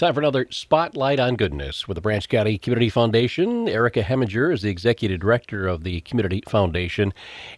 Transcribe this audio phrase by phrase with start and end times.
[0.00, 3.68] Time for another Spotlight on Goodness with the Branch County Community Foundation.
[3.68, 7.12] Erica Heminger is the Executive Director of the Community Foundation.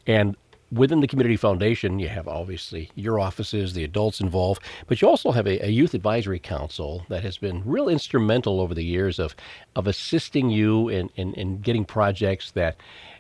[0.09, 0.37] And
[0.73, 5.31] within the Community Foundation, you have obviously your offices, the adults involved, but you also
[5.31, 9.37] have a, a, youth advisory council that has been real instrumental over the years of,
[9.77, 12.75] of assisting you in, in, in getting projects that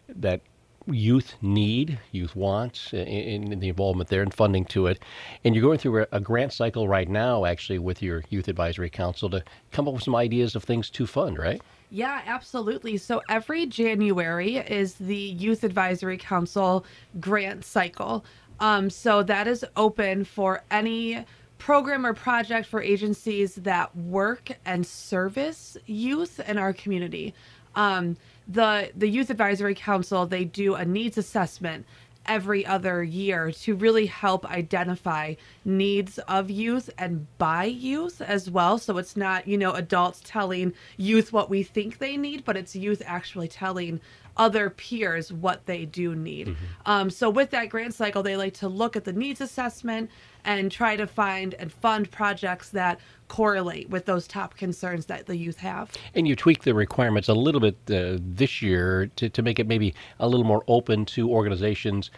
[0.09, 0.41] that
[0.87, 5.03] youth need, youth wants, in, in, the involvement there and funding to it.
[5.45, 8.91] And you're going through a, a, grant cycle right now, actually, with your Youth Advisory
[8.91, 11.61] Council to come up with some ideas of things to fund, right?
[11.91, 12.97] Yeah, absolutely.
[12.97, 16.87] So every January is the Youth Advisory Council
[17.21, 18.25] grant cycle.
[18.61, 21.25] Um, so that is open for any
[21.59, 27.35] program or project for agencies that work and service youth in our community.
[27.75, 28.17] Um,
[28.49, 31.87] the the youth advisory council they do a needs assessment
[32.27, 35.35] every other year to really help identify
[35.65, 40.73] needs of youth and by youth as well so it's not you know adults telling
[40.97, 44.01] youth what we think they need but it's youth actually telling
[44.37, 46.65] other peers what they do need mm-hmm.
[46.87, 50.09] um, so with that grant cycle they like to look at the needs assessment
[50.45, 55.37] and try to find and fund projects that correlate with those top concerns that the
[55.37, 55.91] youth have.
[56.15, 59.67] And you tweak the requirements a little bit uh, this year to, to make it
[59.67, 62.11] maybe a little more open to organizations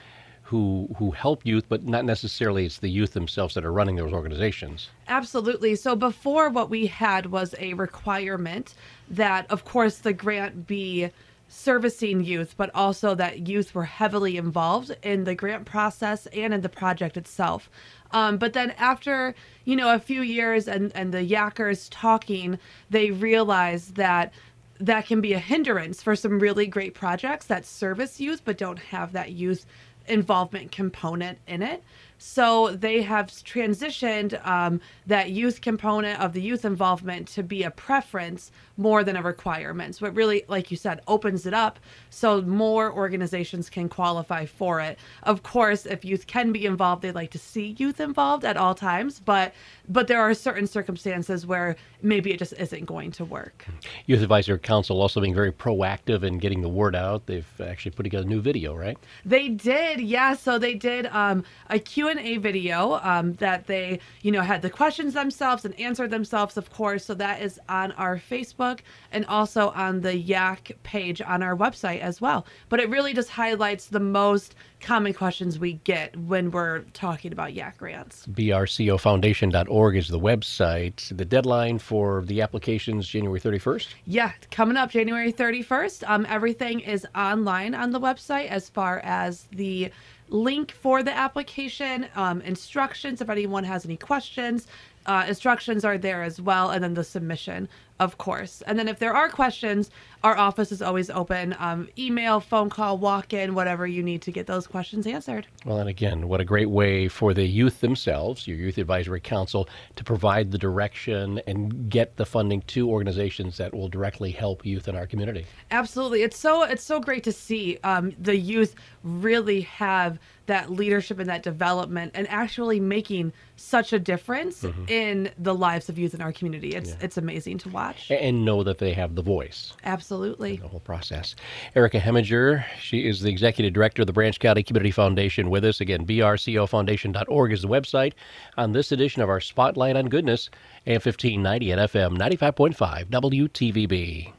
[0.43, 4.13] who who help youth, but not necessarily it's the youth themselves that are running those
[4.13, 4.91] organizations.
[5.09, 5.75] Absolutely.
[5.75, 8.75] So before what we had was a requirement
[9.09, 11.11] that of course the grant be
[11.55, 16.61] servicing youth, but also that youth were heavily involved in the grant process and in
[16.61, 17.71] the project itself.
[18.11, 22.59] Um, but then after, you know, a few years and, and the yackers talking,
[22.91, 24.33] they realized that
[24.81, 28.79] that can be a hindrance for some really great projects that service youth but don't
[28.79, 29.65] have that youth
[30.07, 31.83] involvement component in it.
[32.19, 37.71] So they have transitioned um, that youth component of the youth involvement to be a
[37.71, 39.95] preference more than a requirement.
[39.95, 41.79] So it really, like you said, opens it up
[42.11, 44.99] so more organizations can qualify for it.
[45.25, 48.75] Of course, if youth can be involved, they'd like to see youth involved at all
[48.75, 49.53] times, but
[49.89, 53.67] but there are certain circumstances where maybe it just isn't going to work.
[54.07, 57.27] Youth Advisory Council also being very proactive in getting the word out.
[57.27, 58.97] They've actually put together a new video, right?
[59.25, 60.35] They did, yeah.
[60.35, 65.15] So they did um, a Q&A video um, that they, you know, had the questions
[65.15, 67.05] themselves and answered themselves, of course.
[67.05, 68.81] So that is on our Facebook Facebook
[69.13, 72.47] and also on the YAC page on our website as well.
[72.69, 77.51] But it really just highlights the most common questions we get when we're talking about
[77.51, 78.27] YAC grants.
[78.27, 81.17] BRCOFoundation.org is the website.
[81.17, 83.89] The deadline for the applications January 31st?
[84.05, 86.09] Yeah, coming up January 31st.
[86.09, 89.84] Um, everything is online on the website as far as the
[90.29, 94.67] link for the application, um, instructions if anyone has any questions.
[95.07, 97.69] Uh, instructions are there as well, and then the submission,
[98.01, 98.63] of course.
[98.67, 99.91] And then if there are questions,
[100.25, 101.55] our office is always open.
[101.59, 105.47] Um, email, phone call, walk in, whatever you need to get those questions answered.
[105.65, 109.69] Well, and again, what a great way for the youth themselves, your Youth Advisory Council,
[109.97, 114.89] to provide the direction and get the funding to organizations that will directly help youth
[114.89, 115.47] in our community.
[115.71, 121.19] Absolutely, it's so it's so great to see um, the youth really have that leadership
[121.19, 124.85] and that development and actually making such a difference mm-hmm.
[124.89, 126.71] in the lives of youth in our community.
[126.71, 126.97] It's yeah.
[127.01, 128.11] it's amazing to watch.
[128.11, 129.73] And know that they have the voice.
[129.85, 130.57] Absolutely.
[130.57, 131.35] The whole process.
[131.75, 135.81] Erica Heminger, she is the executive director of the Branch County Community Foundation with us.
[135.81, 138.13] Again, brcofoundation.org is the website
[138.57, 140.51] on this edition of our Spotlight on Goodness,
[140.87, 144.35] AM 1590 and FM 95.5 WTVB.